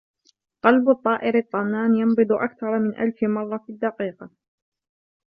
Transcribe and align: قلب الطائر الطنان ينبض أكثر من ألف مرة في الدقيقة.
قلب 0.63 0.89
الطائر 0.89 1.37
الطنان 1.37 1.95
ينبض 1.95 2.31
أكثر 2.31 2.79
من 2.79 2.95
ألف 2.99 3.23
مرة 3.23 3.57
في 3.57 3.71
الدقيقة. 3.71 4.29